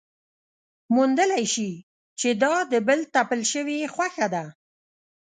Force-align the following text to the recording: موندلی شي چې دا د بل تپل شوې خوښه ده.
موندلی 0.95 1.45
شي 1.53 1.71
چې 2.19 2.29
دا 2.43 2.55
د 2.71 2.73
بل 2.87 2.99
تپل 3.13 3.41
شوې 3.51 3.79
خوښه 3.93 4.27
ده. 4.33 4.45